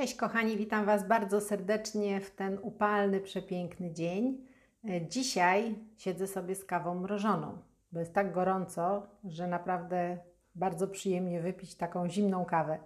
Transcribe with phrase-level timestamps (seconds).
[0.00, 4.46] Cześć kochani, witam Was bardzo serdecznie w ten upalny, przepiękny dzień.
[4.88, 7.58] E, Dzisiaj siedzę sobie z kawą mrożoną,
[7.92, 10.18] bo jest tak gorąco, że naprawdę
[10.54, 12.78] bardzo przyjemnie wypić taką zimną kawę.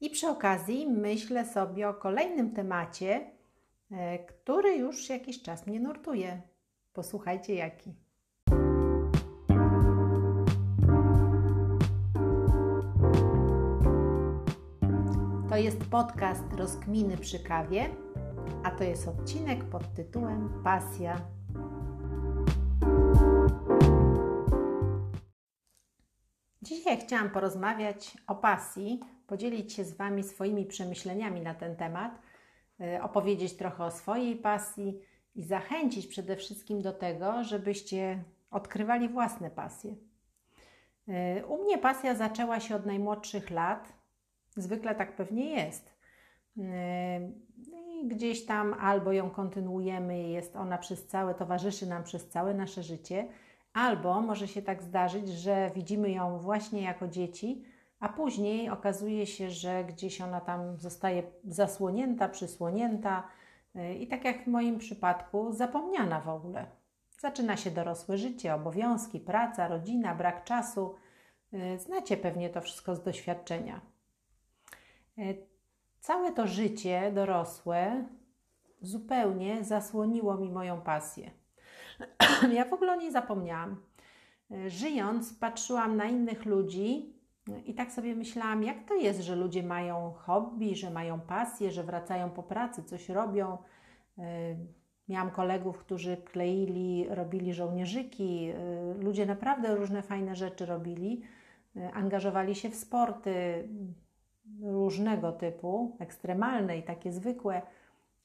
[0.00, 3.30] I przy okazji myślę sobie o kolejnym temacie,
[3.90, 6.42] e, który już jakiś czas mnie nurtuje.
[6.92, 7.94] Posłuchajcie jaki.
[15.62, 17.90] Jest podcast Rozkminy przy kawie,
[18.64, 21.20] a to jest odcinek pod tytułem Pasja.
[26.62, 32.20] Dzisiaj chciałam porozmawiać o pasji, podzielić się z Wami swoimi przemyśleniami na ten temat,
[32.80, 35.00] y, opowiedzieć trochę o swojej pasji
[35.34, 39.94] i zachęcić przede wszystkim do tego, żebyście odkrywali własne pasje.
[41.08, 44.01] Y, U mnie pasja zaczęła się od najmłodszych lat
[44.56, 45.94] Zwykle tak pewnie jest.
[46.56, 46.64] Yy,
[48.02, 52.82] I gdzieś tam albo ją kontynuujemy, jest ona przez całe, towarzyszy nam przez całe nasze
[52.82, 53.28] życie,
[53.72, 57.64] albo może się tak zdarzyć, że widzimy ją właśnie jako dzieci,
[58.00, 63.28] a później okazuje się, że gdzieś ona tam zostaje zasłonięta, przysłonięta
[63.74, 66.66] yy, i tak jak w moim przypadku, zapomniana w ogóle.
[67.18, 70.94] Zaczyna się dorosłe życie, obowiązki, praca, rodzina, brak czasu.
[71.52, 73.91] Yy, znacie pewnie to wszystko z doświadczenia.
[75.18, 75.34] E,
[76.00, 78.04] całe to życie dorosłe
[78.80, 81.30] zupełnie zasłoniło mi moją pasję.
[82.52, 83.76] ja w ogóle o niej zapomniałam.
[84.50, 87.12] E, żyjąc, patrzyłam na innych ludzi
[87.66, 91.84] i tak sobie myślałam, jak to jest, że ludzie mają hobby, że mają pasję, że
[91.84, 93.58] wracają po pracy, coś robią.
[94.18, 94.56] E,
[95.08, 98.52] miałam kolegów, którzy kleili, robili żołnierzyki.
[98.98, 101.22] Ludzie naprawdę różne fajne rzeczy robili.
[101.92, 103.68] Angażowali się w sporty,
[104.62, 107.62] różnego typu, ekstremalne i takie zwykłe,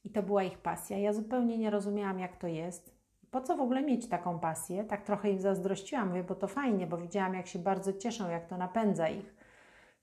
[0.04, 0.98] i to była ich pasja.
[0.98, 2.98] Ja zupełnie nie rozumiałam, jak to jest.
[3.32, 4.84] Po co w ogóle mieć taką pasję?
[4.84, 8.48] Tak trochę im zazdrościłam, mówię, bo to fajnie, bo widziałam, jak się bardzo cieszą, jak
[8.48, 9.36] to napędza ich.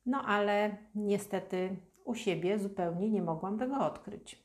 [0.07, 4.44] No ale niestety u siebie zupełnie nie mogłam tego odkryć.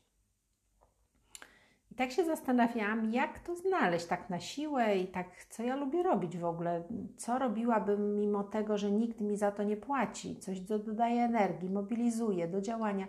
[2.00, 6.38] Tak się zastanawiałam, jak to znaleźć tak na siłę i tak, co ja lubię robić
[6.38, 6.82] w ogóle.
[7.16, 11.70] Co robiłabym mimo tego, że nikt mi za to nie płaci, coś co dodaje energii,
[11.70, 13.06] mobilizuje do działania.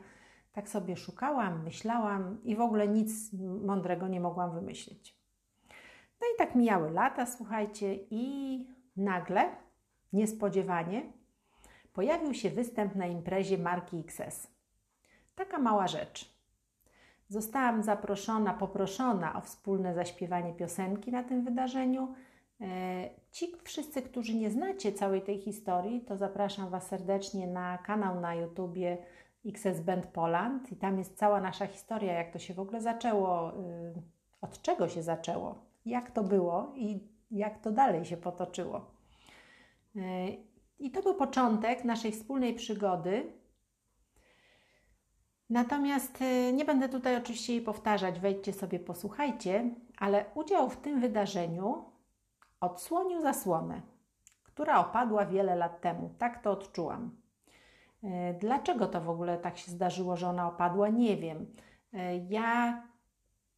[0.53, 3.33] Tak sobie szukałam, myślałam i w ogóle nic
[3.65, 5.15] mądrego nie mogłam wymyślić.
[6.21, 8.65] No i tak mijały lata, słuchajcie, i
[8.97, 9.49] nagle,
[10.13, 11.13] niespodziewanie,
[11.93, 14.47] pojawił się występ na imprezie marki XS.
[15.35, 16.40] Taka mała rzecz
[17.31, 22.13] Zostałam zaproszona, poproszona o wspólne zaśpiewanie piosenki na tym wydarzeniu.
[22.61, 22.65] E,
[23.31, 28.35] ci wszyscy, którzy nie znacie całej tej historii, to zapraszam Was serdecznie na kanał na
[28.35, 28.97] YouTubie
[29.45, 33.51] XS Band Poland i tam jest cała nasza historia, jak to się w ogóle zaczęło,
[33.51, 33.53] y,
[34.41, 36.99] od czego się zaczęło, jak to było i
[37.31, 38.91] jak to dalej się potoczyło.
[39.95, 40.27] E,
[40.79, 43.40] I to był początek naszej wspólnej przygody
[45.51, 50.99] Natomiast y, nie będę tutaj oczywiście jej powtarzać, wejdźcie sobie, posłuchajcie, ale udział w tym
[50.99, 51.85] wydarzeniu
[52.61, 53.81] odsłonił zasłonę,
[54.43, 56.09] która opadła wiele lat temu.
[56.17, 57.15] Tak to odczułam.
[58.03, 58.07] Y,
[58.39, 60.89] dlaczego to w ogóle tak się zdarzyło, że ona opadła?
[60.89, 61.45] Nie wiem.
[61.93, 61.97] Y,
[62.29, 62.83] ja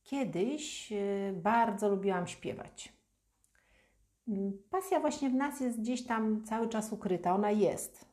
[0.04, 0.94] kiedyś
[1.34, 2.94] bardzo lubiłam śpiewać.
[4.70, 8.13] Pasja właśnie w nas jest gdzieś tam cały czas ukryta, ona jest.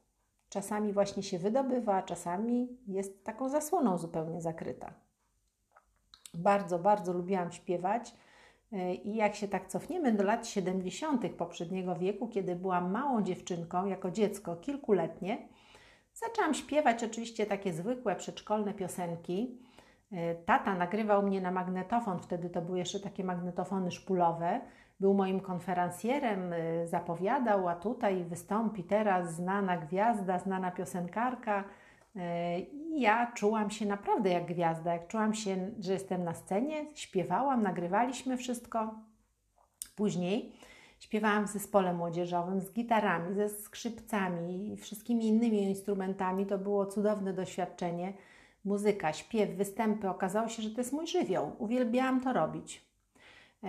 [0.50, 4.94] Czasami właśnie się wydobywa, czasami jest taką zasłoną zupełnie zakryta.
[6.34, 8.14] Bardzo, bardzo lubiłam śpiewać.
[8.72, 11.28] E, I jak się tak cofniemy do lat 70.
[11.36, 15.48] poprzedniego wieku, kiedy byłam małą dziewczynką, jako dziecko kilkuletnie,
[16.14, 19.58] zaczęłam śpiewać oczywiście takie zwykłe przedszkolne piosenki.
[20.12, 24.60] E, tata nagrywał mnie na magnetofon, wtedy to były jeszcze takie magnetofony szpulowe
[25.00, 31.64] był moim konferencjerem, y, zapowiadał, a tutaj wystąpi teraz znana gwiazda, znana piosenkarka.
[32.16, 32.20] Y,
[32.60, 37.62] I ja czułam się naprawdę jak gwiazda, jak czułam się, że jestem na scenie, śpiewałam,
[37.62, 38.94] nagrywaliśmy wszystko.
[39.96, 40.52] Później
[40.98, 46.46] śpiewałam w zespole młodzieżowym z gitarami, ze skrzypcami i wszystkimi innymi instrumentami.
[46.46, 48.12] To było cudowne doświadczenie.
[48.64, 50.08] Muzyka, śpiew, występy.
[50.08, 51.52] Okazało się, że to jest mój żywioł.
[51.58, 52.90] Uwielbiałam to robić.
[53.64, 53.68] Y,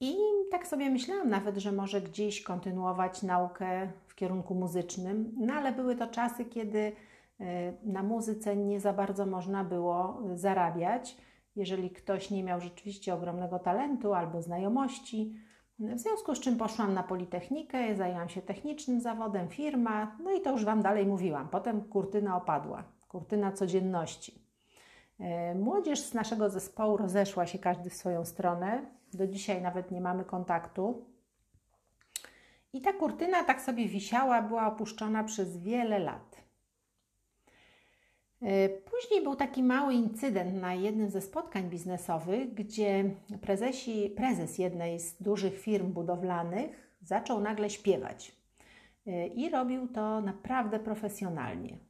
[0.00, 0.14] i
[0.50, 5.96] tak sobie myślałam nawet, że może gdzieś kontynuować naukę w kierunku muzycznym, no ale były
[5.96, 6.92] to czasy, kiedy
[7.40, 11.16] e, na muzyce nie za bardzo można było zarabiać,
[11.56, 15.34] jeżeli ktoś nie miał rzeczywiście ogromnego talentu albo znajomości.
[15.78, 20.52] W związku z czym poszłam na Politechnikę, zajęłam się technicznym zawodem, firma, no i to
[20.52, 21.48] już Wam dalej mówiłam.
[21.48, 24.48] Potem kurtyna opadła, kurtyna codzienności.
[25.20, 28.86] E, młodzież z naszego zespołu rozeszła się każdy w swoją stronę.
[29.12, 31.06] Do dzisiaj nawet nie mamy kontaktu.
[32.72, 36.36] I ta kurtyna tak sobie wisiała, była opuszczona przez wiele lat.
[38.42, 43.10] E, później był taki mały incydent na jednym ze spotkań biznesowych, gdzie
[43.40, 48.32] prezesi, prezes jednej z dużych firm budowlanych zaczął nagle śpiewać.
[49.06, 51.87] E, I robił to naprawdę profesjonalnie.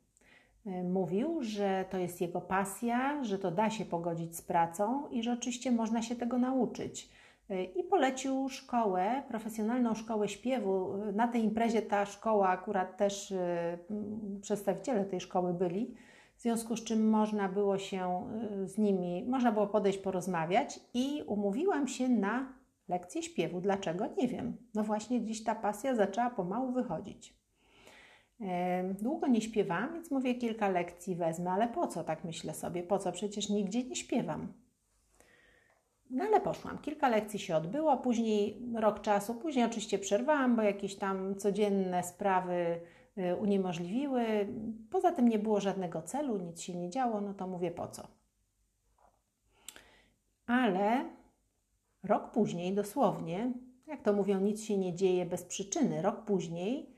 [0.69, 5.23] E, mówił, że to jest jego pasja, że to da się pogodzić z pracą i
[5.23, 7.11] że oczywiście można się tego nauczyć.
[7.51, 10.93] E, I polecił szkołę, profesjonalną szkołę śpiewu.
[11.13, 13.79] Na tej imprezie ta szkoła, akurat też e,
[14.43, 15.95] przedstawiciele tej szkoły byli,
[16.37, 18.29] w związku z czym można było się
[18.65, 22.53] z nimi, można było podejść, porozmawiać i umówiłam się na
[22.89, 23.61] lekcję śpiewu.
[23.61, 24.05] Dlaczego?
[24.19, 24.57] Nie wiem.
[24.75, 27.38] No właśnie gdzieś ta pasja zaczęła pomału wychodzić.
[29.01, 32.99] Długo nie śpiewam, więc mówię, kilka lekcji wezmę, ale po co, tak myślę sobie, po
[32.99, 34.53] co, przecież nigdzie nie śpiewam.
[36.11, 36.79] No ale poszłam.
[36.79, 42.81] Kilka lekcji się odbyło, później rok czasu, później oczywiście przerwałam, bo jakieś tam codzienne sprawy
[43.19, 44.25] y, uniemożliwiły.
[44.91, 48.09] Poza tym nie było żadnego celu, nic się nie działo, no to mówię po co.
[50.47, 51.05] Ale
[52.03, 53.53] rok później, dosłownie,
[53.87, 56.03] jak to mówią, nic się nie dzieje bez przyczyny.
[56.03, 56.98] Rok później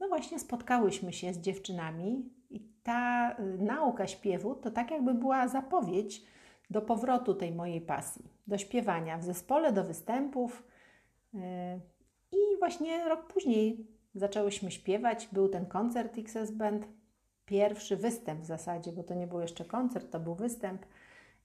[0.00, 5.48] no właśnie spotkałyśmy się z dziewczynami i ta y, nauka śpiewu to tak jakby była
[5.48, 6.22] zapowiedź
[6.70, 10.66] do powrotu tej mojej pasji, do śpiewania w zespole, do występów.
[11.34, 11.38] Y,
[12.32, 16.88] I właśnie rok później zaczęłyśmy śpiewać, był ten koncert XS Band,
[17.44, 20.86] pierwszy występ w zasadzie, bo to nie był jeszcze koncert, to był występ.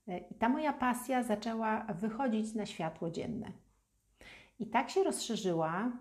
[0.08, 3.52] Y, I ta moja pasja zaczęła wychodzić na światło dzienne.
[4.58, 5.92] I tak się rozszerzyła,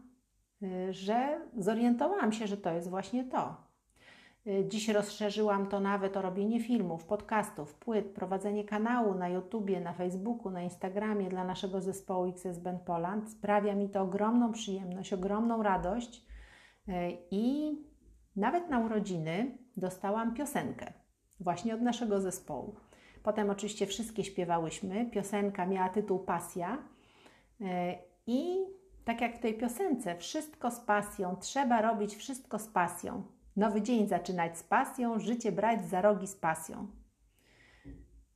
[0.92, 3.56] że zorientowałam się, że to jest właśnie to.
[4.48, 9.94] Y, dziś rozszerzyłam to nawet o robienie filmów, podcastów, płyt, prowadzenie kanału na YouTubie, na
[9.94, 13.30] Facebooku, na Instagramie dla naszego zespołu XS Band Poland.
[13.30, 16.26] Sprawia mi to ogromną przyjemność, ogromną radość
[16.88, 16.92] y,
[17.32, 17.72] i
[18.36, 20.94] nawet na urodziny dostałam piosenkę
[21.40, 22.76] właśnie od naszego zespołu.
[23.24, 25.06] Potem oczywiście wszystkie śpiewałyśmy.
[25.06, 26.78] Piosenka miała tytuł Pasja
[28.28, 28.58] i
[29.12, 33.24] tak jak w tej piosence, wszystko z pasją, trzeba robić wszystko z pasją.
[33.56, 36.88] Nowy dzień zaczynać z pasją, życie brać za rogi z pasją.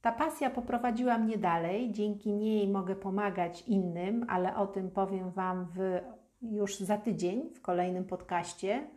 [0.01, 5.67] Ta pasja poprowadziła mnie dalej, dzięki niej mogę pomagać innym, ale o tym powiem Wam
[5.75, 5.99] w,
[6.41, 8.87] już za tydzień w kolejnym podcaście,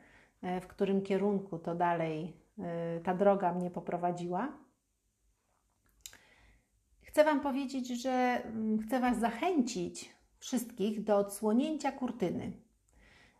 [0.42, 4.48] e, w którym kierunku to dalej e, ta droga mnie poprowadziła.
[7.02, 12.52] Chcę Wam powiedzieć, że mm, chcę Was zachęcić wszystkich do odsłonięcia kurtyny,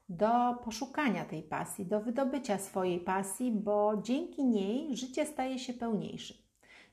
[0.08, 6.34] do poszukania tej pasji, do wydobycia swojej pasji, bo dzięki niej życie staje się pełniejsze,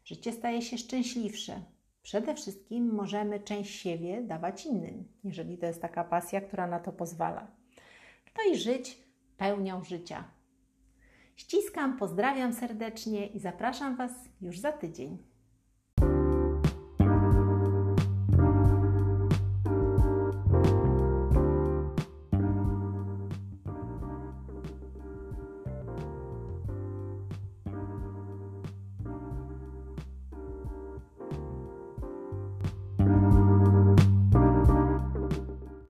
[0.06, 1.62] życie staje się szczęśliwsze.
[2.04, 6.92] Przede wszystkim możemy część siebie dawać innym, jeżeli to jest taka pasja, która na to
[6.92, 7.48] pozwala.
[8.38, 8.98] No i żyć
[9.38, 10.24] pełnią życia.
[11.36, 14.12] Ściskam, pozdrawiam serdecznie i zapraszam Was
[14.42, 15.18] już za tydzień.